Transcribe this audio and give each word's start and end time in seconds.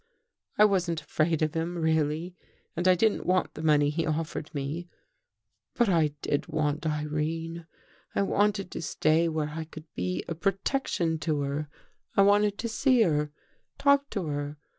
"I 0.57 0.65
wasn't 0.65 0.99
afraid 1.01 1.43
of 1.43 1.53
him 1.53 1.77
really 1.77 2.33
and 2.75 2.87
I 2.87 2.95
didn't 2.95 3.23
want 3.27 3.53
the 3.53 3.61
money 3.61 3.91
he 3.91 4.03
offered 4.07 4.49
me, 4.51 4.89
but 5.75 5.89
I 5.89 6.07
did 6.23 6.47
want 6.47 6.87
Irene. 6.87 7.67
I 8.15 8.23
wanted 8.23 8.71
to 8.71 8.81
stay 8.81 9.25
there 9.25 9.31
where 9.31 9.49
I 9.49 9.63
could 9.65 9.85
be 9.93 10.23
a 10.27 10.33
protection 10.33 11.19
to 11.19 11.41
her. 11.41 11.69
I 12.17 12.23
wanted 12.23 12.57
to 12.57 12.67
see 12.67 13.03
her— 13.03 13.31
talk 13.77 14.09
to 14.09 14.25
her. 14.25 14.57